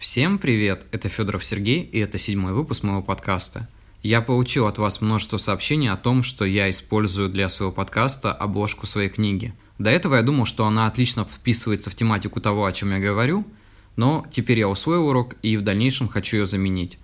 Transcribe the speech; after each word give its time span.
Всем 0.00 0.38
привет, 0.38 0.86
это 0.92 1.10
Федоров 1.10 1.44
Сергей, 1.44 1.82
и 1.82 1.98
это 1.98 2.16
седьмой 2.16 2.54
выпуск 2.54 2.84
моего 2.84 3.02
подкаста. 3.02 3.68
Я 4.02 4.22
получил 4.22 4.66
от 4.66 4.78
вас 4.78 5.02
множество 5.02 5.36
сообщений 5.36 5.90
о 5.90 5.98
том, 5.98 6.22
что 6.22 6.46
я 6.46 6.70
использую 6.70 7.28
для 7.28 7.50
своего 7.50 7.70
подкаста 7.70 8.32
обложку 8.32 8.86
своей 8.86 9.10
книги. 9.10 9.52
До 9.78 9.90
этого 9.90 10.14
я 10.14 10.22
думал, 10.22 10.46
что 10.46 10.64
она 10.64 10.86
отлично 10.86 11.26
вписывается 11.26 11.90
в 11.90 11.94
тематику 11.94 12.40
того, 12.40 12.64
о 12.64 12.72
чем 12.72 12.92
я 12.92 12.98
говорю, 12.98 13.44
но 13.96 14.26
теперь 14.30 14.60
я 14.60 14.70
усвоил 14.70 15.06
урок 15.06 15.34
и 15.42 15.58
в 15.58 15.62
дальнейшем 15.62 16.08
хочу 16.08 16.38
ее 16.38 16.46
заменить. 16.46 16.98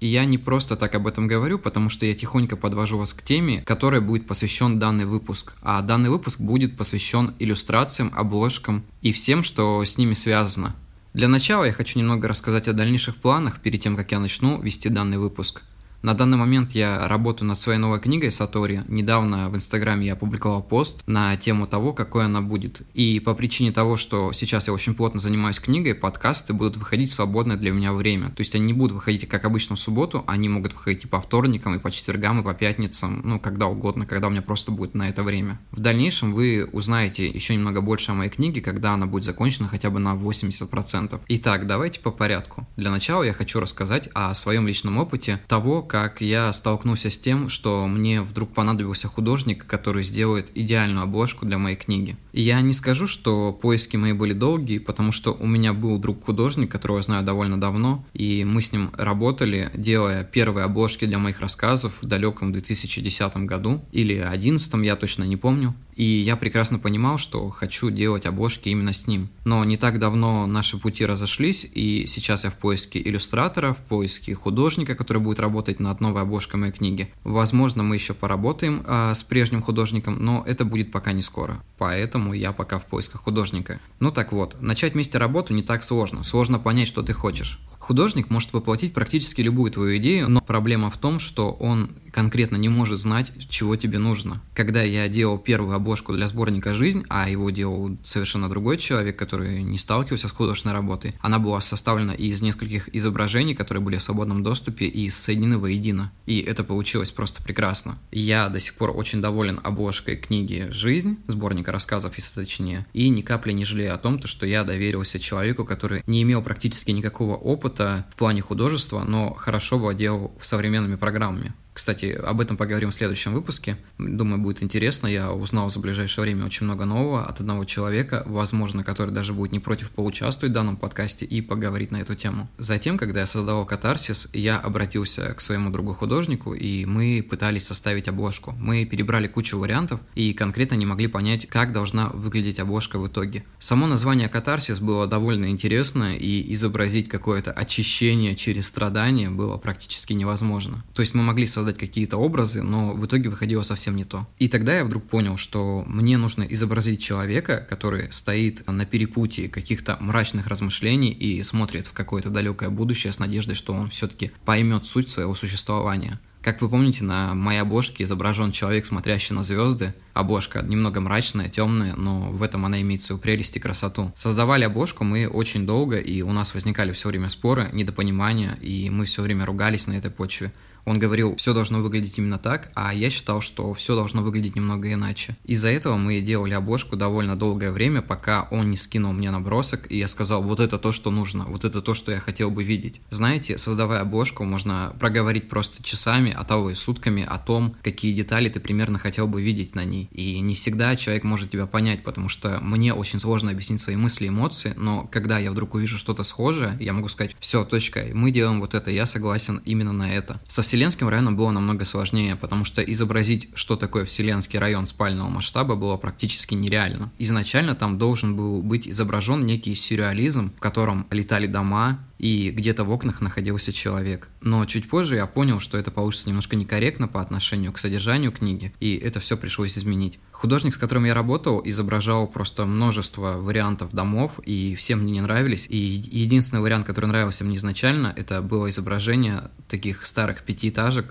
И 0.00 0.06
я 0.06 0.26
не 0.26 0.36
просто 0.36 0.76
так 0.76 0.94
об 0.94 1.06
этом 1.06 1.26
говорю, 1.26 1.58
потому 1.58 1.88
что 1.88 2.04
я 2.04 2.14
тихонько 2.14 2.58
подвожу 2.58 2.98
вас 2.98 3.14
к 3.14 3.22
теме, 3.22 3.62
которой 3.62 4.02
будет 4.02 4.26
посвящен 4.26 4.78
данный 4.78 5.06
выпуск. 5.06 5.54
А 5.62 5.80
данный 5.80 6.10
выпуск 6.10 6.40
будет 6.40 6.76
посвящен 6.76 7.34
иллюстрациям, 7.38 8.12
обложкам 8.14 8.84
и 9.00 9.12
всем, 9.12 9.44
что 9.44 9.82
с 9.82 9.96
ними 9.96 10.12
связано. 10.12 10.76
Для 11.14 11.28
начала 11.28 11.64
я 11.64 11.72
хочу 11.72 12.00
немного 12.00 12.26
рассказать 12.26 12.66
о 12.66 12.72
дальнейших 12.72 13.14
планах 13.16 13.60
перед 13.60 13.80
тем, 13.80 13.96
как 13.96 14.10
я 14.10 14.18
начну 14.18 14.60
вести 14.60 14.88
данный 14.88 15.18
выпуск– 15.18 15.62
на 16.04 16.12
данный 16.12 16.36
момент 16.36 16.72
я 16.72 17.08
работаю 17.08 17.48
над 17.48 17.58
своей 17.58 17.78
новой 17.78 17.98
книгой 17.98 18.30
Сатори. 18.30 18.84
Недавно 18.88 19.48
в 19.48 19.56
Инстаграме 19.56 20.06
я 20.06 20.12
опубликовал 20.12 20.62
пост 20.62 21.02
на 21.06 21.34
тему 21.38 21.66
того, 21.66 21.94
какой 21.94 22.26
она 22.26 22.42
будет. 22.42 22.82
И 22.92 23.20
по 23.20 23.34
причине 23.34 23.72
того, 23.72 23.96
что 23.96 24.30
сейчас 24.32 24.66
я 24.66 24.74
очень 24.74 24.94
плотно 24.94 25.18
занимаюсь 25.18 25.58
книгой, 25.58 25.94
подкасты 25.94 26.52
будут 26.52 26.76
выходить 26.76 27.08
в 27.08 27.14
свободное 27.14 27.56
для 27.56 27.72
меня 27.72 27.94
время. 27.94 28.28
То 28.28 28.40
есть 28.40 28.54
они 28.54 28.66
не 28.66 28.72
будут 28.74 28.92
выходить 28.92 29.26
как 29.26 29.46
обычно 29.46 29.76
в 29.76 29.78
субботу, 29.78 30.24
они 30.26 30.50
могут 30.50 30.74
выходить 30.74 31.04
и 31.04 31.06
по 31.06 31.22
вторникам, 31.22 31.74
и 31.74 31.78
по 31.78 31.90
четвергам, 31.90 32.40
и 32.40 32.44
по 32.44 32.52
пятницам, 32.52 33.22
ну, 33.24 33.40
когда 33.40 33.66
угодно, 33.66 34.04
когда 34.04 34.26
у 34.26 34.30
меня 34.30 34.42
просто 34.42 34.72
будет 34.72 34.94
на 34.94 35.08
это 35.08 35.22
время. 35.22 35.58
В 35.72 35.80
дальнейшем 35.80 36.34
вы 36.34 36.68
узнаете 36.70 37.26
еще 37.26 37.54
немного 37.54 37.80
больше 37.80 38.10
о 38.10 38.14
моей 38.14 38.30
книге, 38.30 38.60
когда 38.60 38.92
она 38.92 39.06
будет 39.06 39.24
закончена 39.24 39.68
хотя 39.68 39.88
бы 39.88 40.00
на 40.00 40.14
80%. 40.14 41.18
Итак, 41.28 41.66
давайте 41.66 42.00
по 42.00 42.10
порядку. 42.10 42.66
Для 42.76 42.90
начала 42.90 43.22
я 43.22 43.32
хочу 43.32 43.58
рассказать 43.58 44.10
о 44.12 44.34
своем 44.34 44.68
личном 44.68 44.98
опыте 44.98 45.40
того, 45.48 45.80
как 45.94 46.20
я 46.20 46.52
столкнулся 46.52 47.08
с 47.08 47.16
тем, 47.16 47.48
что 47.48 47.86
мне 47.86 48.20
вдруг 48.20 48.52
понадобился 48.52 49.06
художник, 49.06 49.64
который 49.64 50.02
сделает 50.02 50.50
идеальную 50.52 51.04
обложку 51.04 51.46
для 51.46 51.56
моей 51.56 51.76
книги. 51.76 52.16
И 52.32 52.42
я 52.42 52.60
не 52.62 52.72
скажу, 52.72 53.06
что 53.06 53.52
поиски 53.52 53.96
мои 53.96 54.12
были 54.12 54.32
долгие, 54.32 54.78
потому 54.78 55.12
что 55.12 55.32
у 55.38 55.46
меня 55.46 55.72
был 55.72 56.00
друг-художник, 56.00 56.68
которого 56.68 56.96
я 56.96 57.04
знаю 57.04 57.24
довольно 57.24 57.60
давно, 57.60 58.04
и 58.12 58.42
мы 58.42 58.60
с 58.60 58.72
ним 58.72 58.90
работали, 58.94 59.70
делая 59.74 60.24
первые 60.24 60.64
обложки 60.64 61.04
для 61.04 61.20
моих 61.20 61.40
рассказов 61.40 62.02
в 62.02 62.06
далеком 62.06 62.52
2010 62.52 63.36
году 63.46 63.80
или 63.92 64.16
2011, 64.16 64.74
я 64.82 64.96
точно 64.96 65.22
не 65.22 65.36
помню. 65.36 65.76
И 65.96 66.04
я 66.04 66.36
прекрасно 66.36 66.78
понимал, 66.78 67.18
что 67.18 67.48
хочу 67.50 67.90
делать 67.90 68.26
обложки 68.26 68.68
именно 68.68 68.92
с 68.92 69.06
ним. 69.06 69.28
Но 69.44 69.64
не 69.64 69.76
так 69.76 69.98
давно 69.98 70.46
наши 70.46 70.76
пути 70.78 71.06
разошлись, 71.06 71.66
и 71.72 72.06
сейчас 72.06 72.44
я 72.44 72.50
в 72.50 72.58
поиске 72.58 73.00
иллюстратора, 73.00 73.72
в 73.72 73.82
поиске 73.82 74.34
художника, 74.34 74.94
который 74.94 75.22
будет 75.22 75.40
работать 75.40 75.80
над 75.84 76.00
новой 76.00 76.22
обложкой 76.22 76.60
моей 76.60 76.72
книги. 76.72 77.12
Возможно, 77.22 77.82
мы 77.82 77.94
еще 77.94 78.14
поработаем 78.14 78.82
а, 78.86 79.14
с 79.14 79.22
прежним 79.22 79.62
художником, 79.62 80.16
но 80.18 80.42
это 80.46 80.64
будет 80.64 80.90
пока 80.90 81.12
не 81.12 81.22
скоро. 81.22 81.62
Поэтому 81.78 82.32
я 82.32 82.52
пока 82.52 82.78
в 82.78 82.86
поисках 82.86 83.22
художника. 83.22 83.80
Ну 84.00 84.10
так 84.10 84.32
вот, 84.32 84.60
начать 84.60 84.94
вместе 84.94 85.18
работу 85.18 85.54
не 85.54 85.62
так 85.62 85.84
сложно. 85.84 86.24
Сложно 86.24 86.58
понять, 86.58 86.88
что 86.88 87.02
ты 87.02 87.12
хочешь. 87.12 87.60
Художник 87.84 88.30
может 88.30 88.54
воплотить 88.54 88.94
практически 88.94 89.42
любую 89.42 89.70
твою 89.70 89.98
идею, 89.98 90.30
но 90.30 90.40
проблема 90.40 90.88
в 90.88 90.96
том, 90.96 91.18
что 91.18 91.52
он 91.52 91.90
конкретно 92.14 92.56
не 92.56 92.68
может 92.70 92.98
знать, 92.98 93.32
чего 93.50 93.76
тебе 93.76 93.98
нужно. 93.98 94.40
Когда 94.54 94.82
я 94.82 95.06
делал 95.08 95.36
первую 95.36 95.74
обложку 95.74 96.14
для 96.14 96.28
сборника 96.28 96.72
«Жизнь», 96.72 97.04
а 97.08 97.28
его 97.28 97.50
делал 97.50 97.94
совершенно 98.02 98.48
другой 98.48 98.78
человек, 98.78 99.18
который 99.18 99.62
не 99.62 99.76
сталкивался 99.76 100.28
с 100.28 100.30
художественной 100.30 100.74
работой, 100.74 101.14
она 101.20 101.38
была 101.38 101.60
составлена 101.60 102.14
из 102.14 102.40
нескольких 102.40 102.88
изображений, 102.94 103.54
которые 103.54 103.82
были 103.82 103.96
в 103.96 104.02
свободном 104.02 104.42
доступе 104.44 104.86
и 104.86 105.10
соединены 105.10 105.58
воедино. 105.58 106.10
И 106.24 106.38
это 106.38 106.64
получилось 106.64 107.10
просто 107.10 107.42
прекрасно. 107.42 107.98
Я 108.12 108.48
до 108.48 108.60
сих 108.60 108.74
пор 108.74 108.96
очень 108.96 109.20
доволен 109.20 109.60
обложкой 109.62 110.16
книги 110.16 110.68
«Жизнь», 110.70 111.18
сборника 111.26 111.72
рассказов, 111.72 112.16
если 112.16 112.40
точнее, 112.40 112.86
и 112.94 113.10
ни 113.10 113.20
капли 113.20 113.52
не 113.52 113.64
жалею 113.66 113.92
о 113.92 113.98
том, 113.98 114.22
что 114.22 114.46
я 114.46 114.64
доверился 114.64 115.18
человеку, 115.18 115.64
который 115.64 116.02
не 116.06 116.22
имел 116.22 116.40
практически 116.42 116.92
никакого 116.92 117.34
опыта 117.34 117.73
в 117.80 118.16
плане 118.16 118.40
художества, 118.40 119.04
но 119.06 119.34
хорошо 119.34 119.78
владел 119.78 120.32
современными 120.40 120.96
программами. 120.96 121.54
Кстати, 121.74 122.06
об 122.06 122.40
этом 122.40 122.56
поговорим 122.56 122.90
в 122.90 122.94
следующем 122.94 123.34
выпуске. 123.34 123.76
Думаю, 123.98 124.40
будет 124.40 124.62
интересно. 124.62 125.08
Я 125.08 125.32
узнал 125.32 125.68
за 125.70 125.80
ближайшее 125.80 126.22
время 126.22 126.46
очень 126.46 126.66
много 126.66 126.84
нового 126.84 127.26
от 127.26 127.40
одного 127.40 127.64
человека, 127.64 128.22
возможно, 128.26 128.84
который 128.84 129.10
даже 129.10 129.34
будет 129.34 129.50
не 129.50 129.58
против 129.58 129.90
поучаствовать 129.90 130.52
в 130.52 130.54
данном 130.54 130.76
подкасте 130.76 131.26
и 131.26 131.42
поговорить 131.42 131.90
на 131.90 131.96
эту 131.96 132.14
тему. 132.14 132.48
Затем, 132.58 132.96
когда 132.96 133.20
я 133.20 133.26
создавал 133.26 133.66
катарсис, 133.66 134.28
я 134.32 134.58
обратился 134.58 135.34
к 135.34 135.40
своему 135.40 135.70
другу-художнику, 135.70 136.54
и 136.54 136.86
мы 136.86 137.26
пытались 137.28 137.66
составить 137.66 138.06
обложку. 138.06 138.54
Мы 138.58 138.84
перебрали 138.84 139.26
кучу 139.26 139.58
вариантов 139.58 140.00
и 140.14 140.32
конкретно 140.32 140.76
не 140.76 140.86
могли 140.86 141.08
понять, 141.08 141.46
как 141.46 141.72
должна 141.72 142.10
выглядеть 142.10 142.60
обложка 142.60 143.00
в 143.00 143.08
итоге. 143.08 143.44
Само 143.58 143.88
название 143.88 144.28
катарсис 144.28 144.78
было 144.78 145.08
довольно 145.08 145.50
интересно, 145.50 146.16
и 146.16 146.52
изобразить 146.54 147.08
какое-то 147.08 147.50
очищение 147.50 148.36
через 148.36 148.66
страдания 148.66 149.28
было 149.28 149.56
практически 149.56 150.12
невозможно. 150.12 150.84
То 150.94 151.02
есть 151.02 151.14
мы 151.14 151.24
могли 151.24 151.48
создать 151.48 151.63
создать 151.64 151.78
какие-то 151.78 152.18
образы, 152.18 152.62
но 152.62 152.92
в 152.92 153.06
итоге 153.06 153.30
выходило 153.30 153.62
совсем 153.62 153.96
не 153.96 154.04
то. 154.04 154.26
И 154.38 154.48
тогда 154.48 154.76
я 154.76 154.84
вдруг 154.84 155.04
понял, 155.04 155.38
что 155.38 155.82
мне 155.86 156.18
нужно 156.18 156.42
изобразить 156.42 157.02
человека, 157.02 157.66
который 157.68 158.12
стоит 158.12 158.66
на 158.66 158.84
перепутье 158.84 159.48
каких-то 159.48 159.96
мрачных 159.98 160.46
размышлений 160.46 161.10
и 161.10 161.42
смотрит 161.42 161.86
в 161.86 161.94
какое-то 161.94 162.28
далекое 162.28 162.68
будущее 162.68 163.12
с 163.12 163.18
надеждой, 163.18 163.54
что 163.54 163.72
он 163.72 163.88
все-таки 163.88 164.30
поймет 164.44 164.84
суть 164.86 165.08
своего 165.08 165.34
существования. 165.34 166.20
Как 166.42 166.60
вы 166.60 166.68
помните, 166.68 167.04
на 167.04 167.32
моей 167.32 167.60
обложке 167.60 168.04
изображен 168.04 168.52
человек, 168.52 168.84
смотрящий 168.84 169.34
на 169.34 169.42
звезды. 169.42 169.94
Обложка 170.12 170.60
немного 170.60 171.00
мрачная, 171.00 171.48
темная, 171.48 171.96
но 171.96 172.30
в 172.30 172.42
этом 172.42 172.66
она 172.66 172.82
имеет 172.82 173.00
свою 173.00 173.18
прелесть 173.18 173.56
и 173.56 173.60
красоту. 173.60 174.12
Создавали 174.14 174.64
обложку 174.64 175.04
мы 175.04 175.26
очень 175.26 175.64
долго, 175.64 175.96
и 175.96 176.20
у 176.20 176.32
нас 176.32 176.52
возникали 176.52 176.92
все 176.92 177.08
время 177.08 177.30
споры, 177.30 177.70
недопонимания, 177.72 178.58
и 178.60 178.90
мы 178.90 179.06
все 179.06 179.22
время 179.22 179.46
ругались 179.46 179.86
на 179.86 179.94
этой 179.94 180.10
почве. 180.10 180.52
Он 180.84 180.98
говорил, 180.98 181.36
все 181.36 181.54
должно 181.54 181.80
выглядеть 181.80 182.18
именно 182.18 182.38
так, 182.38 182.70
а 182.74 182.94
я 182.94 183.10
считал, 183.10 183.40
что 183.40 183.72
все 183.74 183.94
должно 183.94 184.22
выглядеть 184.22 184.56
немного 184.56 184.92
иначе. 184.92 185.36
Из-за 185.44 185.68
этого 185.68 185.96
мы 185.96 186.20
делали 186.20 186.52
обложку 186.52 186.96
довольно 186.96 187.36
долгое 187.36 187.70
время, 187.70 188.02
пока 188.02 188.48
он 188.50 188.70
не 188.70 188.76
скинул 188.76 189.12
мне 189.12 189.30
набросок, 189.30 189.90
и 189.90 189.98
я 189.98 190.08
сказал, 190.08 190.42
вот 190.42 190.60
это 190.60 190.78
то, 190.78 190.92
что 190.92 191.10
нужно, 191.10 191.44
вот 191.44 191.64
это 191.64 191.80
то, 191.80 191.94
что 191.94 192.12
я 192.12 192.18
хотел 192.18 192.50
бы 192.50 192.64
видеть. 192.64 193.00
Знаете, 193.10 193.56
создавая 193.58 194.02
обложку, 194.02 194.44
можно 194.44 194.94
проговорить 194.98 195.48
просто 195.48 195.82
часами, 195.82 196.34
а 196.36 196.44
того 196.44 196.70
и 196.70 196.74
сутками 196.74 197.24
о 197.24 197.38
том, 197.38 197.76
какие 197.82 198.12
детали 198.12 198.48
ты 198.48 198.60
примерно 198.60 198.98
хотел 198.98 199.26
бы 199.26 199.42
видеть 199.42 199.74
на 199.74 199.84
ней. 199.84 200.08
И 200.12 200.40
не 200.40 200.54
всегда 200.54 200.96
человек 200.96 201.24
может 201.24 201.50
тебя 201.50 201.66
понять, 201.66 202.04
потому 202.04 202.28
что 202.28 202.58
мне 202.60 202.92
очень 202.92 203.20
сложно 203.20 203.50
объяснить 203.50 203.80
свои 203.80 203.96
мысли 203.96 204.26
и 204.26 204.28
эмоции, 204.28 204.74
но 204.76 205.08
когда 205.10 205.38
я 205.38 205.50
вдруг 205.50 205.74
увижу 205.74 205.98
что-то 205.98 206.22
схожее, 206.22 206.76
я 206.80 206.92
могу 206.92 207.08
сказать, 207.08 207.36
все, 207.40 207.64
точка, 207.64 208.06
мы 208.12 208.30
делаем 208.30 208.60
вот 208.60 208.74
это, 208.74 208.90
я 208.90 209.06
согласен 209.06 209.62
именно 209.64 209.92
на 209.92 210.12
это. 210.12 210.40
Совсем 210.46 210.73
Вселенским 210.74 211.08
районом 211.08 211.36
было 211.36 211.52
намного 211.52 211.84
сложнее, 211.84 212.34
потому 212.34 212.64
что 212.64 212.82
изобразить, 212.82 213.48
что 213.54 213.76
такое 213.76 214.04
Вселенский 214.04 214.58
район 214.58 214.86
спального 214.86 215.28
масштаба, 215.28 215.76
было 215.76 215.96
практически 215.96 216.54
нереально. 216.54 217.12
Изначально 217.16 217.76
там 217.76 217.96
должен 217.96 218.34
был 218.34 218.60
быть 218.60 218.88
изображен 218.88 219.46
некий 219.46 219.76
сюрреализм, 219.76 220.50
в 220.56 220.58
котором 220.58 221.06
летали 221.12 221.46
дома, 221.46 222.00
и 222.18 222.50
где-то 222.50 222.84
в 222.84 222.90
окнах 222.90 223.20
находился 223.20 223.70
человек. 223.70 224.30
Но 224.40 224.64
чуть 224.64 224.88
позже 224.88 225.16
я 225.16 225.26
понял, 225.26 225.60
что 225.60 225.78
это 225.78 225.90
получится 225.90 226.28
немножко 226.28 226.56
некорректно 226.56 227.06
по 227.06 227.20
отношению 227.20 227.72
к 227.72 227.78
содержанию 227.78 228.32
книги, 228.32 228.72
и 228.80 228.96
это 228.96 229.20
все 229.20 229.36
пришлось 229.36 229.76
изменить. 229.76 230.18
Художник, 230.32 230.74
с 230.74 230.78
которым 230.78 231.04
я 231.04 231.14
работал, 231.14 231.60
изображал 231.64 232.26
просто 232.26 232.64
множество 232.66 233.36
вариантов 233.38 233.92
домов, 233.92 234.40
и 234.44 234.74
все 234.74 234.96
мне 234.96 235.12
не 235.12 235.20
нравились. 235.20 235.66
И 235.68 235.76
единственный 235.76 236.60
вариант, 236.60 236.86
который 236.86 237.06
нравился 237.06 237.44
мне 237.44 237.56
изначально, 237.56 238.12
это 238.16 238.42
было 238.42 238.68
изображение 238.70 239.50
таких 239.68 240.06
старых 240.06 240.42
пятиэтажек 240.42 240.63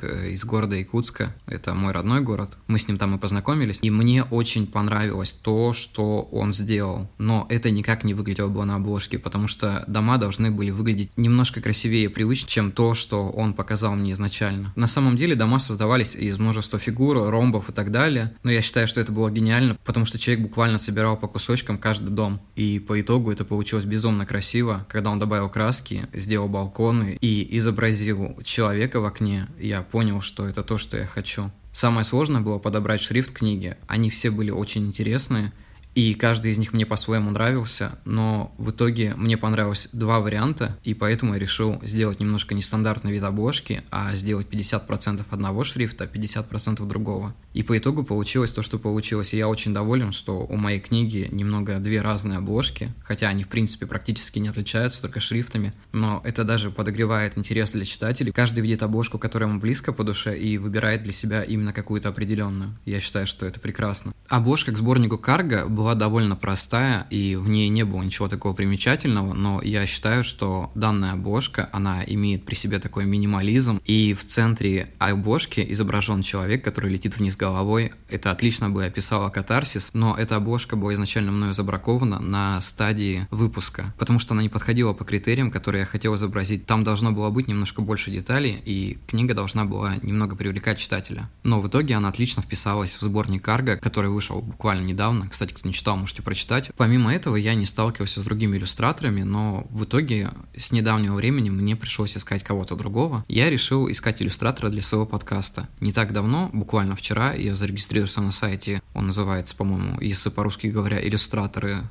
э, 0.03 0.31
из 0.31 0.45
города 0.45 0.75
Якутска. 0.75 1.35
Это 1.45 1.73
мой 1.73 1.91
родной 1.91 2.21
город. 2.21 2.57
Мы 2.67 2.79
с 2.79 2.87
ним 2.87 2.97
там 2.97 3.15
и 3.15 3.19
познакомились. 3.19 3.79
И 3.81 3.89
мне 3.89 4.23
очень 4.23 4.67
понравилось 4.67 5.33
то, 5.33 5.73
что 5.73 6.21
он 6.31 6.53
сделал. 6.53 7.09
Но 7.17 7.45
это 7.49 7.69
никак 7.71 8.03
не 8.03 8.13
выглядело 8.13 8.49
бы 8.49 8.65
на 8.65 8.75
обложке, 8.75 9.19
потому 9.19 9.47
что 9.47 9.83
дома 9.87 10.17
должны 10.17 10.51
были 10.51 10.71
выглядеть 10.71 11.11
немножко 11.17 11.61
красивее 11.61 12.05
и 12.05 12.07
привычнее, 12.07 12.49
чем 12.49 12.71
то, 12.71 12.93
что 12.93 13.29
он 13.29 13.53
показал 13.53 13.95
мне 13.95 14.13
изначально. 14.13 14.73
На 14.75 14.87
самом 14.87 15.17
деле 15.17 15.35
дома 15.35 15.59
создавались 15.59 16.15
из 16.15 16.37
множества 16.37 16.79
фигур, 16.79 17.29
ромбов 17.29 17.69
и 17.69 17.73
так 17.73 17.91
далее. 17.91 18.35
Но 18.43 18.51
я 18.51 18.61
считаю, 18.61 18.87
что 18.87 18.99
это 18.99 19.11
было 19.11 19.29
гениально, 19.29 19.77
потому 19.83 20.05
что 20.05 20.17
человек 20.17 20.43
буквально 20.43 20.77
собирал 20.77 21.17
по 21.17 21.27
кусочкам 21.27 21.77
каждый 21.77 22.09
дом. 22.09 22.41
И 22.55 22.79
по 22.79 22.99
итогу 22.99 23.31
это 23.31 23.45
получилось 23.45 23.85
безумно 23.85 24.25
красиво. 24.25 24.85
Когда 24.89 25.09
он 25.09 25.19
добавил 25.19 25.49
краски, 25.49 26.07
сделал 26.13 26.47
балконы 26.47 27.17
и 27.21 27.57
изобразил 27.57 28.37
человека 28.43 28.99
в 28.99 29.05
окне, 29.05 29.42
я 29.59 29.81
понял, 29.81 30.21
что 30.21 30.47
это 30.47 30.63
то, 30.63 30.77
что 30.77 30.97
я 30.97 31.05
хочу. 31.05 31.51
Самое 31.71 32.03
сложное 32.03 32.41
было 32.41 32.59
подобрать 32.59 33.01
шрифт 33.01 33.31
книги. 33.31 33.77
Они 33.87 34.09
все 34.09 34.29
были 34.29 34.51
очень 34.51 34.85
интересные, 34.85 35.53
и 35.95 36.15
каждый 36.15 36.51
из 36.51 36.57
них 36.57 36.73
мне 36.73 36.85
по-своему 36.85 37.29
нравился, 37.29 37.99
но 38.05 38.53
в 38.57 38.71
итоге 38.71 39.13
мне 39.15 39.37
понравилось 39.37 39.89
два 39.93 40.19
варианта, 40.19 40.77
и 40.83 40.93
поэтому 40.93 41.33
я 41.33 41.39
решил 41.39 41.79
сделать 41.83 42.19
немножко 42.19 42.55
нестандартный 42.55 43.11
вид 43.11 43.23
обложки, 43.23 43.83
а 43.91 44.15
сделать 44.15 44.47
50% 44.49 45.23
одного 45.29 45.63
шрифта, 45.63 46.05
50% 46.05 46.83
другого. 46.85 47.35
И 47.53 47.61
по 47.61 47.77
итогу 47.77 48.03
получилось 48.03 48.51
то, 48.51 48.63
что 48.63 48.79
получилось, 48.79 49.33
и 49.33 49.37
я 49.37 49.47
очень 49.47 49.73
доволен, 49.73 50.11
что 50.11 50.39
у 50.39 50.55
моей 50.55 50.79
книги 50.79 51.29
немного 51.31 51.77
две 51.77 52.01
разные 52.01 52.39
обложки, 52.39 52.91
хотя 53.03 53.27
они 53.27 53.43
в 53.43 53.47
принципе 53.47 53.85
практически 53.85 54.39
не 54.39 54.49
отличаются, 54.49 55.01
только 55.01 55.19
шрифтами, 55.19 55.73
но 55.91 56.21
это 56.25 56.43
даже 56.43 56.71
подогревает 56.71 57.37
интерес 57.37 57.73
для 57.73 57.85
читателей. 57.85 58.31
Каждый 58.31 58.61
видит 58.61 58.81
обложку, 58.81 59.19
которая 59.19 59.49
ему 59.49 59.59
близко 59.59 59.93
по 59.93 60.03
душе, 60.03 60.37
и 60.37 60.57
выбирает 60.57 61.03
для 61.03 61.11
себя 61.13 61.43
именно 61.43 61.73
какую-то 61.73 62.09
определенную. 62.09 62.75
Я 62.85 62.99
считаю, 62.99 63.27
что 63.27 63.45
это 63.45 63.59
прекрасно. 63.59 64.13
Обложка 64.27 64.71
к 64.71 64.77
сборнику 64.77 65.17
Карго 65.17 65.67
была 65.67 65.82
довольно 65.93 66.35
простая, 66.35 67.05
и 67.09 67.35
в 67.35 67.49
ней 67.49 67.69
не 67.69 67.83
было 67.83 68.01
ничего 68.01 68.27
такого 68.27 68.53
примечательного, 68.53 69.33
но 69.33 69.61
я 69.61 69.85
считаю, 69.85 70.23
что 70.23 70.71
данная 70.75 71.13
обложка, 71.13 71.69
она 71.71 72.03
имеет 72.05 72.45
при 72.45 72.55
себе 72.55 72.79
такой 72.79 73.05
минимализм, 73.05 73.81
и 73.85 74.13
в 74.13 74.25
центре 74.25 74.89
обложки 74.99 75.65
изображен 75.69 76.21
человек, 76.21 76.63
который 76.63 76.91
летит 76.91 77.17
вниз 77.17 77.35
головой. 77.35 77.91
Это 78.09 78.31
отлично 78.31 78.69
бы 78.69 78.85
описало 78.85 79.29
катарсис, 79.29 79.91
но 79.93 80.15
эта 80.15 80.37
обложка 80.37 80.75
была 80.75 80.93
изначально 80.93 81.31
мною 81.31 81.53
забракована 81.53 82.19
на 82.19 82.61
стадии 82.61 83.27
выпуска, 83.29 83.93
потому 83.97 84.19
что 84.19 84.33
она 84.33 84.41
не 84.41 84.49
подходила 84.49 84.93
по 84.93 85.03
критериям, 85.03 85.51
которые 85.51 85.81
я 85.81 85.85
хотел 85.85 86.15
изобразить. 86.15 86.65
Там 86.65 86.83
должно 86.83 87.11
было 87.11 87.29
быть 87.29 87.47
немножко 87.47 87.81
больше 87.81 88.11
деталей, 88.11 88.61
и 88.65 88.97
книга 89.07 89.33
должна 89.33 89.65
была 89.65 89.95
немного 90.01 90.35
привлекать 90.35 90.77
читателя. 90.77 91.29
Но 91.43 91.59
в 91.61 91.67
итоге 91.67 91.95
она 91.95 92.09
отлично 92.09 92.41
вписалась 92.41 92.95
в 92.95 93.01
сборник 93.01 93.43
Карго, 93.43 93.77
который 93.77 94.09
вышел 94.09 94.41
буквально 94.41 94.85
недавно. 94.85 95.27
Кстати, 95.27 95.53
кто 95.53 95.67
читал, 95.73 95.97
можете 95.97 96.21
прочитать. 96.21 96.71
Помимо 96.77 97.13
этого, 97.13 97.35
я 97.35 97.55
не 97.55 97.65
сталкивался 97.65 98.21
с 98.21 98.23
другими 98.23 98.57
иллюстраторами, 98.57 99.23
но 99.23 99.65
в 99.69 99.83
итоге 99.83 100.31
с 100.55 100.71
недавнего 100.71 101.15
времени 101.15 101.49
мне 101.49 101.75
пришлось 101.75 102.15
искать 102.15 102.43
кого-то 102.43 102.75
другого. 102.75 103.25
Я 103.27 103.49
решил 103.49 103.89
искать 103.89 104.21
иллюстратора 104.21 104.69
для 104.69 104.81
своего 104.81 105.05
подкаста. 105.05 105.67
Не 105.79 105.91
так 105.91 106.13
давно, 106.13 106.49
буквально 106.53 106.95
вчера, 106.95 107.33
я 107.33 107.55
зарегистрировался 107.55 108.21
на 108.21 108.31
сайте, 108.31 108.81
он 108.93 109.07
называется, 109.07 109.55
по-моему, 109.55 109.99
если 109.99 110.29
по-русски 110.29 110.67
говоря, 110.67 111.05
иллюстраторы 111.05 111.83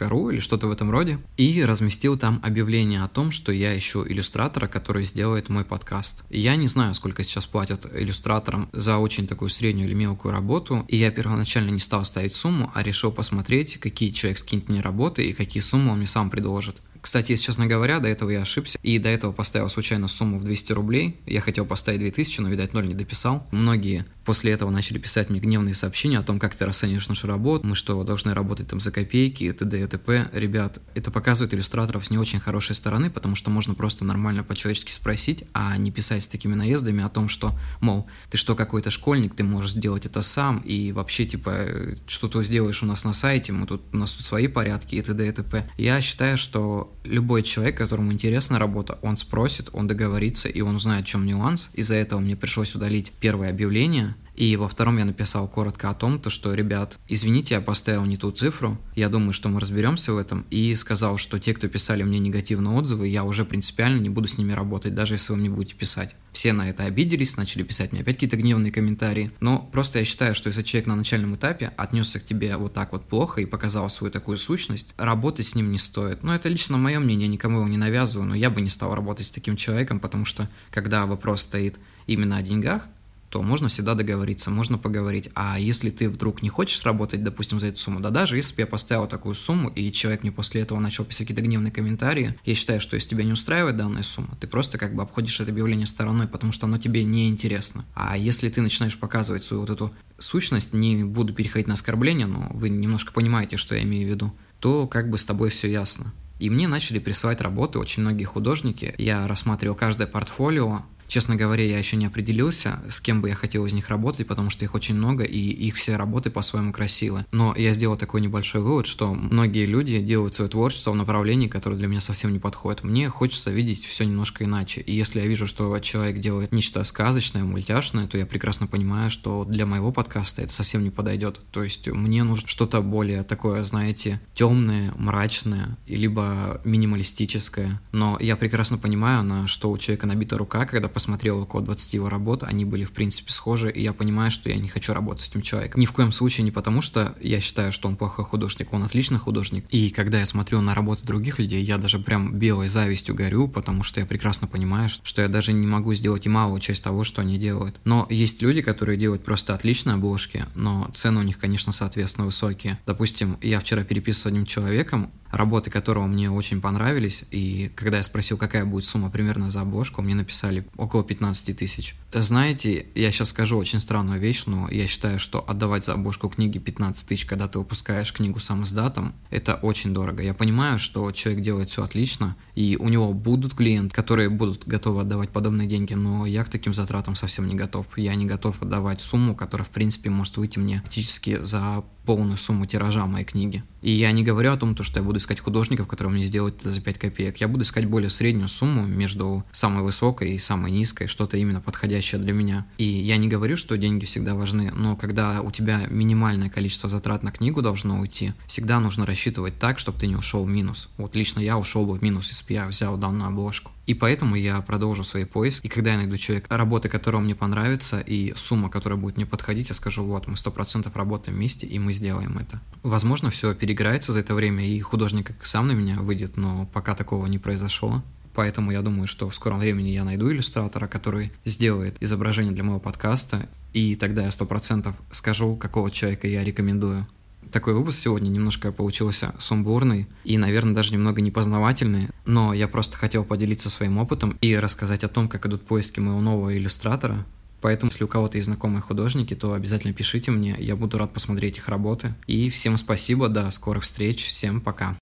ру 0.00 0.30
или 0.30 0.40
что-то 0.40 0.66
в 0.66 0.72
этом 0.72 0.90
роде, 0.90 1.18
и 1.36 1.64
разместил 1.64 2.18
там 2.18 2.40
объявление 2.42 3.02
о 3.02 3.08
том, 3.08 3.30
что 3.30 3.52
я 3.52 3.76
ищу 3.76 4.06
иллюстратора, 4.06 4.66
который 4.66 5.04
сделает 5.04 5.48
мой 5.48 5.64
подкаст. 5.64 6.22
я 6.30 6.56
не 6.56 6.66
знаю, 6.66 6.94
сколько 6.94 7.22
сейчас 7.22 7.46
платят 7.46 7.86
иллюстраторам 7.94 8.68
за 8.72 8.98
очень 8.98 9.26
такую 9.26 9.48
среднюю 9.48 9.88
или 9.88 9.94
мелкую 9.94 10.32
работу, 10.32 10.84
и 10.88 10.96
я 10.96 11.10
первоначально 11.10 11.70
не 11.70 11.80
стал 11.80 12.04
ставить 12.04 12.34
сумму, 12.34 12.70
а 12.74 12.82
решил 12.82 13.12
посмотреть, 13.12 13.78
какие 13.78 14.10
человек 14.10 14.38
скинет 14.38 14.68
мне 14.68 14.80
работы 14.80 15.24
и 15.24 15.32
какие 15.32 15.62
суммы 15.62 15.92
он 15.92 15.98
мне 15.98 16.06
сам 16.06 16.30
предложит. 16.30 16.80
Кстати, 17.04 17.32
если 17.32 17.44
честно 17.44 17.66
говоря, 17.66 18.00
до 18.00 18.08
этого 18.08 18.30
я 18.30 18.40
ошибся, 18.40 18.78
и 18.82 18.98
до 18.98 19.10
этого 19.10 19.30
поставил 19.30 19.68
случайно 19.68 20.08
сумму 20.08 20.38
в 20.38 20.44
200 20.44 20.72
рублей. 20.72 21.20
Я 21.26 21.42
хотел 21.42 21.66
поставить 21.66 22.00
2000, 22.00 22.40
но, 22.40 22.48
видать, 22.48 22.72
ноль 22.72 22.88
не 22.88 22.94
дописал. 22.94 23.46
Многие 23.52 24.06
после 24.24 24.52
этого 24.52 24.70
начали 24.70 24.96
писать 24.96 25.28
мне 25.28 25.38
гневные 25.38 25.74
сообщения 25.74 26.18
о 26.18 26.22
том, 26.22 26.38
как 26.38 26.54
ты 26.54 26.64
расцениваешь 26.64 27.06
нашу 27.08 27.26
работу, 27.26 27.66
мы 27.66 27.74
что, 27.74 28.02
должны 28.04 28.32
работать 28.32 28.68
там 28.68 28.80
за 28.80 28.90
копейки, 28.90 29.52
т.д. 29.52 29.82
и 29.82 29.86
т.п. 29.86 30.30
Ребят, 30.32 30.80
это 30.94 31.10
показывает 31.10 31.52
иллюстраторов 31.52 32.06
с 32.06 32.10
не 32.10 32.16
очень 32.16 32.40
хорошей 32.40 32.74
стороны, 32.74 33.10
потому 33.10 33.36
что 33.36 33.50
можно 33.50 33.74
просто 33.74 34.06
нормально 34.06 34.42
по-человечески 34.42 34.90
спросить, 34.90 35.44
а 35.52 35.76
не 35.76 35.90
писать 35.90 36.22
с 36.22 36.26
такими 36.26 36.54
наездами 36.54 37.04
о 37.04 37.10
том, 37.10 37.28
что, 37.28 37.52
мол, 37.82 38.08
ты 38.30 38.38
что, 38.38 38.56
какой-то 38.56 38.88
школьник, 38.88 39.34
ты 39.34 39.44
можешь 39.44 39.72
сделать 39.72 40.06
это 40.06 40.22
сам, 40.22 40.60
и 40.60 40.92
вообще, 40.92 41.26
типа, 41.26 41.66
что 42.06 42.28
ты 42.28 42.42
сделаешь 42.42 42.82
у 42.82 42.86
нас 42.86 43.04
на 43.04 43.12
сайте, 43.12 43.52
мы 43.52 43.66
тут, 43.66 43.82
у 43.92 43.96
нас 43.98 44.12
тут 44.14 44.24
свои 44.24 44.48
порядки, 44.48 44.94
и 44.94 45.02
т.д. 45.02 45.28
и 45.28 45.32
т.п. 45.32 45.70
Я 45.76 46.00
считаю, 46.00 46.38
что 46.38 46.93
любой 47.04 47.42
человек, 47.42 47.76
которому 47.76 48.12
интересна 48.12 48.58
работа, 48.58 48.98
он 49.02 49.16
спросит, 49.16 49.68
он 49.72 49.86
договорится, 49.86 50.48
и 50.48 50.60
он 50.60 50.76
узнает, 50.76 51.04
в 51.04 51.08
чем 51.08 51.26
нюанс. 51.26 51.70
Из-за 51.74 51.94
этого 51.94 52.20
мне 52.20 52.36
пришлось 52.36 52.74
удалить 52.74 53.12
первое 53.20 53.50
объявление, 53.50 54.14
и 54.34 54.56
во 54.56 54.68
втором 54.68 54.98
я 54.98 55.04
написал 55.04 55.48
коротко 55.48 55.90
о 55.90 55.94
том, 55.94 56.18
то, 56.18 56.30
что, 56.30 56.54
ребят, 56.54 56.98
извините, 57.08 57.54
я 57.54 57.60
поставил 57.60 58.04
не 58.04 58.16
ту 58.16 58.30
цифру, 58.30 58.78
я 58.94 59.08
думаю, 59.08 59.32
что 59.32 59.48
мы 59.48 59.60
разберемся 59.60 60.12
в 60.12 60.18
этом, 60.18 60.46
и 60.50 60.74
сказал, 60.74 61.16
что 61.18 61.38
те, 61.38 61.54
кто 61.54 61.68
писали 61.68 62.02
мне 62.02 62.18
негативные 62.18 62.76
отзывы, 62.76 63.08
я 63.08 63.24
уже 63.24 63.44
принципиально 63.44 64.00
не 64.00 64.08
буду 64.08 64.28
с 64.28 64.38
ними 64.38 64.52
работать, 64.52 64.94
даже 64.94 65.14
если 65.14 65.32
вы 65.32 65.38
мне 65.38 65.50
будете 65.50 65.74
писать. 65.74 66.16
Все 66.32 66.52
на 66.52 66.68
это 66.68 66.84
обиделись, 66.84 67.36
начали 67.36 67.62
писать 67.62 67.92
мне 67.92 68.00
опять 68.00 68.16
какие-то 68.16 68.36
гневные 68.36 68.72
комментарии, 68.72 69.30
но 69.40 69.68
просто 69.72 70.00
я 70.00 70.04
считаю, 70.04 70.34
что 70.34 70.48
если 70.48 70.62
человек 70.62 70.88
на 70.88 70.96
начальном 70.96 71.36
этапе 71.36 71.72
отнесся 71.76 72.18
к 72.18 72.24
тебе 72.24 72.56
вот 72.56 72.74
так 72.74 72.92
вот 72.92 73.08
плохо 73.08 73.40
и 73.40 73.46
показал 73.46 73.88
свою 73.88 74.10
такую 74.10 74.36
сущность, 74.36 74.88
работать 74.96 75.46
с 75.46 75.54
ним 75.54 75.70
не 75.70 75.78
стоит. 75.78 76.24
Но 76.24 76.34
это 76.34 76.48
лично 76.48 76.76
мое 76.76 76.98
мнение, 76.98 77.28
никому 77.28 77.58
его 77.58 77.68
не 77.68 77.76
навязываю, 77.76 78.28
но 78.28 78.34
я 78.34 78.50
бы 78.50 78.60
не 78.60 78.70
стал 78.70 78.94
работать 78.94 79.26
с 79.26 79.30
таким 79.30 79.56
человеком, 79.56 80.00
потому 80.00 80.24
что 80.24 80.48
когда 80.70 81.06
вопрос 81.06 81.42
стоит 81.42 81.76
именно 82.06 82.36
о 82.36 82.42
деньгах, 82.42 82.88
то 83.28 83.42
можно 83.42 83.68
всегда 83.68 83.94
договориться, 83.94 84.50
можно 84.50 84.78
поговорить. 84.78 85.30
А 85.34 85.58
если 85.58 85.90
ты 85.90 86.08
вдруг 86.08 86.42
не 86.42 86.48
хочешь 86.48 86.84
работать, 86.84 87.22
допустим, 87.24 87.58
за 87.60 87.66
эту 87.66 87.78
сумму, 87.78 88.00
да 88.00 88.10
даже 88.10 88.36
если 88.36 88.54
бы 88.54 88.62
я 88.62 88.66
поставил 88.66 89.06
такую 89.06 89.34
сумму, 89.34 89.68
и 89.70 89.90
человек 89.92 90.22
мне 90.22 90.32
после 90.32 90.60
этого 90.60 90.78
начал 90.78 91.04
писать 91.04 91.26
какие-то 91.26 91.42
гневные 91.42 91.72
комментарии, 91.72 92.38
я 92.44 92.54
считаю, 92.54 92.80
что 92.80 92.94
если 92.94 93.10
тебя 93.10 93.24
не 93.24 93.32
устраивает 93.32 93.76
данная 93.76 94.02
сумма, 94.02 94.36
ты 94.40 94.46
просто 94.46 94.78
как 94.78 94.94
бы 94.94 95.02
обходишь 95.02 95.40
это 95.40 95.50
объявление 95.50 95.86
стороной, 95.86 96.28
потому 96.28 96.52
что 96.52 96.66
оно 96.66 96.78
тебе 96.78 97.04
не 97.04 97.28
интересно. 97.28 97.84
А 97.94 98.16
если 98.16 98.48
ты 98.48 98.62
начинаешь 98.62 98.98
показывать 98.98 99.42
свою 99.42 99.62
вот 99.62 99.70
эту 99.70 99.92
сущность, 100.18 100.72
не 100.72 101.04
буду 101.04 101.34
переходить 101.34 101.66
на 101.66 101.74
оскорбление, 101.74 102.26
но 102.26 102.50
вы 102.52 102.68
немножко 102.68 103.12
понимаете, 103.12 103.56
что 103.56 103.74
я 103.74 103.82
имею 103.82 104.06
в 104.06 104.10
виду, 104.10 104.32
то 104.60 104.86
как 104.86 105.10
бы 105.10 105.18
с 105.18 105.24
тобой 105.24 105.50
все 105.50 105.70
ясно. 105.70 106.12
И 106.38 106.50
мне 106.50 106.68
начали 106.68 106.98
присылать 106.98 107.40
работы 107.40 107.78
очень 107.78 108.02
многие 108.02 108.24
художники. 108.24 108.94
Я 108.98 109.26
рассматривал 109.26 109.76
каждое 109.76 110.06
портфолио, 110.06 110.82
Честно 111.14 111.36
говоря, 111.36 111.64
я 111.64 111.78
еще 111.78 111.96
не 111.96 112.06
определился, 112.06 112.82
с 112.90 113.00
кем 113.00 113.22
бы 113.22 113.28
я 113.28 113.36
хотел 113.36 113.64
из 113.66 113.72
них 113.72 113.88
работать, 113.88 114.26
потому 114.26 114.50
что 114.50 114.64
их 114.64 114.74
очень 114.74 114.96
много, 114.96 115.22
и 115.22 115.38
их 115.38 115.76
все 115.76 115.94
работы 115.94 116.28
по-своему 116.28 116.72
красивы. 116.72 117.24
Но 117.30 117.54
я 117.56 117.72
сделал 117.72 117.96
такой 117.96 118.20
небольшой 118.20 118.62
вывод, 118.62 118.88
что 118.88 119.14
многие 119.14 119.66
люди 119.66 120.00
делают 120.00 120.34
свое 120.34 120.50
творчество 120.50 120.90
в 120.90 120.96
направлении, 120.96 121.46
которое 121.46 121.76
для 121.76 121.86
меня 121.86 122.00
совсем 122.00 122.32
не 122.32 122.40
подходит. 122.40 122.82
Мне 122.82 123.08
хочется 123.10 123.52
видеть 123.52 123.84
все 123.84 124.02
немножко 124.02 124.42
иначе. 124.42 124.80
И 124.80 124.92
если 124.92 125.20
я 125.20 125.26
вижу, 125.28 125.46
что 125.46 125.78
человек 125.78 126.18
делает 126.18 126.50
нечто 126.50 126.82
сказочное, 126.82 127.44
мультяшное, 127.44 128.08
то 128.08 128.18
я 128.18 128.26
прекрасно 128.26 128.66
понимаю, 128.66 129.08
что 129.08 129.44
для 129.44 129.66
моего 129.66 129.92
подкаста 129.92 130.42
это 130.42 130.52
совсем 130.52 130.82
не 130.82 130.90
подойдет. 130.90 131.40
То 131.52 131.62
есть 131.62 131.86
мне 131.86 132.24
нужно 132.24 132.48
что-то 132.48 132.80
более 132.80 133.22
такое, 133.22 133.62
знаете, 133.62 134.20
темное, 134.34 134.92
мрачное, 134.98 135.78
либо 135.86 136.60
минималистическое. 136.64 137.80
Но 137.92 138.18
я 138.20 138.34
прекрасно 138.34 138.78
понимаю, 138.78 139.22
на 139.22 139.46
что 139.46 139.70
у 139.70 139.78
человека 139.78 140.08
набита 140.08 140.36
рука, 140.36 140.66
когда 140.66 140.88
посмотрел 141.04 141.40
около 141.40 141.62
20 141.62 141.92
его 141.92 142.08
работ, 142.08 142.44
они 142.44 142.64
были 142.64 142.84
в 142.84 142.92
принципе 142.92 143.30
схожи, 143.30 143.70
и 143.70 143.82
я 143.82 143.92
понимаю, 143.92 144.30
что 144.30 144.48
я 144.48 144.56
не 144.56 144.68
хочу 144.68 144.94
работать 144.94 145.20
с 145.20 145.28
этим 145.28 145.42
человеком. 145.42 145.78
Ни 145.78 145.84
в 145.84 145.92
коем 145.92 146.12
случае 146.12 146.44
не 146.44 146.50
потому, 146.50 146.80
что 146.80 147.14
я 147.20 147.40
считаю, 147.40 147.72
что 147.72 147.88
он 147.88 147.96
плохой 147.96 148.24
художник, 148.24 148.72
он 148.72 148.84
отличный 148.84 149.18
художник. 149.18 149.66
И 149.68 149.90
когда 149.90 150.20
я 150.20 150.24
смотрю 150.24 150.62
на 150.62 150.74
работы 150.74 151.04
других 151.04 151.38
людей, 151.38 151.62
я 151.62 151.76
даже 151.76 151.98
прям 151.98 152.32
белой 152.38 152.68
завистью 152.68 153.14
горю, 153.14 153.48
потому 153.48 153.82
что 153.82 154.00
я 154.00 154.06
прекрасно 154.06 154.46
понимаю, 154.46 154.88
что 154.88 155.20
я 155.20 155.28
даже 155.28 155.52
не 155.52 155.66
могу 155.66 155.92
сделать 155.92 156.24
и 156.24 156.30
малую 156.30 156.58
часть 156.60 156.82
того, 156.82 157.04
что 157.04 157.20
они 157.20 157.36
делают. 157.36 157.78
Но 157.84 158.06
есть 158.08 158.40
люди, 158.40 158.62
которые 158.62 158.96
делают 158.96 159.24
просто 159.24 159.54
отличные 159.54 159.96
обложки, 159.96 160.46
но 160.54 160.90
цены 160.94 161.20
у 161.20 161.22
них, 161.22 161.36
конечно, 161.36 161.70
соответственно 161.70 162.24
высокие. 162.24 162.78
Допустим, 162.86 163.36
я 163.42 163.60
вчера 163.60 163.84
переписывал 163.84 164.14
с 164.14 164.26
одним 164.26 164.46
человеком, 164.46 165.10
работы 165.36 165.70
которого 165.70 166.06
мне 166.06 166.30
очень 166.30 166.60
понравились, 166.60 167.24
и 167.30 167.70
когда 167.74 167.98
я 167.98 168.02
спросил, 168.02 168.36
какая 168.36 168.64
будет 168.64 168.84
сумма 168.84 169.10
примерно 169.10 169.50
за 169.50 169.60
обложку, 169.60 170.02
мне 170.02 170.14
написали 170.14 170.66
около 170.84 171.04
15 171.04 171.56
тысяч. 171.56 171.96
Знаете, 172.12 172.86
я 172.94 173.10
сейчас 173.10 173.30
скажу 173.30 173.58
очень 173.58 173.80
странную 173.80 174.20
вещь, 174.20 174.44
но 174.46 174.68
я 174.70 174.86
считаю, 174.86 175.18
что 175.18 175.44
отдавать 175.46 175.84
за 175.84 175.94
обложку 175.94 176.28
книги 176.28 176.58
15 176.58 177.06
тысяч, 177.06 177.26
когда 177.26 177.48
ты 177.48 177.58
выпускаешь 177.58 178.12
книгу 178.12 178.38
сам 178.38 178.64
издатом, 178.64 179.14
это 179.30 179.56
очень 179.56 179.92
дорого. 179.92 180.22
Я 180.22 180.34
понимаю, 180.34 180.78
что 180.78 181.10
человек 181.12 181.42
делает 181.42 181.70
все 181.70 181.82
отлично, 181.82 182.36
и 182.54 182.76
у 182.78 182.88
него 182.88 183.12
будут 183.12 183.54
клиенты, 183.54 183.94
которые 183.94 184.28
будут 184.28 184.66
готовы 184.66 185.00
отдавать 185.00 185.30
подобные 185.30 185.66
деньги, 185.66 185.94
но 185.94 186.26
я 186.26 186.44
к 186.44 186.48
таким 186.48 186.74
затратам 186.74 187.16
совсем 187.16 187.48
не 187.48 187.54
готов. 187.54 187.86
Я 187.96 188.14
не 188.14 188.26
готов 188.26 188.62
отдавать 188.62 189.00
сумму, 189.00 189.34
которая, 189.34 189.66
в 189.66 189.70
принципе, 189.70 190.10
может 190.10 190.36
выйти 190.36 190.58
мне 190.58 190.80
практически 190.82 191.38
за 191.42 191.84
полную 192.04 192.36
сумму 192.36 192.66
тиража 192.66 193.06
моей 193.06 193.24
книги. 193.24 193.62
И 193.82 193.90
я 193.90 194.12
не 194.12 194.22
говорю 194.22 194.52
о 194.52 194.56
том, 194.56 194.74
что 194.82 195.00
я 195.00 195.04
буду 195.04 195.18
искать 195.18 195.40
художников, 195.40 195.86
которые 195.86 196.12
мне 196.14 196.24
сделают 196.24 196.60
это 196.60 196.70
за 196.70 196.80
5 196.80 196.98
копеек. 196.98 197.36
Я 197.38 197.48
буду 197.48 197.64
искать 197.64 197.86
более 197.86 198.10
среднюю 198.10 198.48
сумму 198.48 198.86
между 198.86 199.44
самой 199.52 199.82
высокой 199.82 200.32
и 200.32 200.38
самой 200.38 200.70
низкой, 200.70 201.06
что-то 201.06 201.36
именно 201.36 201.60
подходящее 201.60 202.20
для 202.20 202.32
меня. 202.32 202.66
И 202.78 202.84
я 202.84 203.16
не 203.16 203.28
говорю, 203.28 203.56
что 203.56 203.76
деньги 203.76 204.04
всегда 204.06 204.34
важны, 204.34 204.72
но 204.72 204.96
когда 204.96 205.42
у 205.42 205.50
тебя 205.50 205.82
минимальное 205.90 206.48
количество 206.48 206.88
затрат 206.88 207.22
на 207.22 207.30
книгу 207.30 207.60
должно 207.60 208.00
уйти, 208.00 208.32
всегда 208.46 208.80
нужно 208.80 209.04
рассчитывать 209.04 209.58
так, 209.58 209.78
чтобы 209.78 209.98
ты 209.98 210.06
не 210.06 210.16
ушел 210.16 210.44
в 210.44 210.48
минус. 210.48 210.88
Вот 210.96 211.14
лично 211.16 211.40
я 211.40 211.58
ушел 211.58 211.84
бы 211.84 211.98
в 211.98 212.02
минус, 212.02 212.28
если 212.28 212.46
бы 212.46 212.52
я 212.54 212.66
взял 212.66 212.96
данную 212.96 213.28
обложку. 213.28 213.73
И 213.86 213.94
поэтому 213.94 214.34
я 214.34 214.60
продолжу 214.60 215.04
свои 215.04 215.24
поиски. 215.24 215.66
И 215.66 215.68
когда 215.68 215.92
я 215.92 215.98
найду 215.98 216.16
человека, 216.16 216.56
работы 216.56 216.88
которого 216.88 217.20
мне 217.20 217.34
понравится, 217.34 218.00
и 218.00 218.32
сумма, 218.34 218.70
которая 218.70 218.98
будет 218.98 219.16
мне 219.16 219.26
подходить, 219.26 219.68
я 219.68 219.74
скажу, 219.74 220.04
вот, 220.04 220.26
мы 220.26 220.34
100% 220.34 220.90
работаем 220.94 221.36
вместе, 221.36 221.66
и 221.66 221.78
мы 221.78 221.92
сделаем 221.92 222.38
это. 222.38 222.60
Возможно, 222.82 223.30
все 223.30 223.54
переиграется 223.54 224.12
за 224.12 224.20
это 224.20 224.34
время, 224.34 224.66
и 224.66 224.80
художник 224.80 225.32
сам 225.42 225.68
на 225.68 225.72
меня 225.72 225.96
выйдет, 226.00 226.36
но 226.36 226.66
пока 226.72 226.94
такого 226.94 227.26
не 227.26 227.38
произошло. 227.38 228.02
Поэтому 228.34 228.72
я 228.72 228.82
думаю, 228.82 229.06
что 229.06 229.30
в 229.30 229.34
скором 229.34 229.58
времени 229.58 229.90
я 229.90 230.02
найду 230.02 230.30
иллюстратора, 230.30 230.88
который 230.88 231.30
сделает 231.44 231.96
изображение 232.00 232.52
для 232.52 232.64
моего 232.64 232.80
подкаста, 232.80 233.48
и 233.72 233.94
тогда 233.96 234.24
я 234.24 234.30
сто 234.30 234.44
процентов 234.44 234.96
скажу, 235.12 235.56
какого 235.56 235.90
человека 235.90 236.26
я 236.26 236.42
рекомендую. 236.42 237.06
Такой 237.50 237.74
выпуск 237.74 237.98
сегодня 237.98 238.28
немножко 238.28 238.72
получился 238.72 239.34
сумбурный 239.38 240.08
и, 240.24 240.36
наверное, 240.38 240.74
даже 240.74 240.92
немного 240.92 241.20
непознавательный, 241.20 242.08
но 242.26 242.52
я 242.52 242.68
просто 242.68 242.96
хотел 242.96 243.24
поделиться 243.24 243.70
своим 243.70 243.98
опытом 243.98 244.36
и 244.40 244.56
рассказать 244.56 245.04
о 245.04 245.08
том, 245.08 245.28
как 245.28 245.46
идут 245.46 245.62
поиски 245.62 246.00
моего 246.00 246.20
нового 246.20 246.56
иллюстратора. 246.56 247.24
Поэтому, 247.60 247.90
если 247.90 248.04
у 248.04 248.08
кого-то 248.08 248.36
есть 248.36 248.46
знакомые 248.46 248.82
художники, 248.82 249.34
то 249.34 249.54
обязательно 249.54 249.94
пишите 249.94 250.30
мне, 250.30 250.54
я 250.58 250.76
буду 250.76 250.98
рад 250.98 251.14
посмотреть 251.14 251.56
их 251.56 251.68
работы. 251.68 252.14
И 252.26 252.50
всем 252.50 252.76
спасибо, 252.76 253.28
до 253.28 253.50
скорых 253.50 253.84
встреч, 253.84 254.26
всем 254.26 254.60
пока. 254.60 254.98